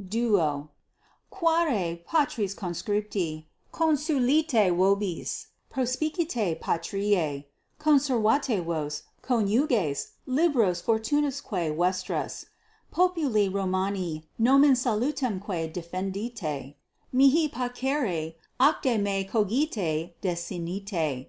[0.00, 0.68] =2.=
[1.28, 7.46] Quare, patres conscripti, 3 consulite vobis, prospicite patriae,
[7.80, 12.44] conservate vos, coniuges, liberos fortunasque vestras,
[12.92, 16.76] populi Romani nomen salutemque defendite:
[17.12, 21.26] mihi parcere ac de me cogitare desinite.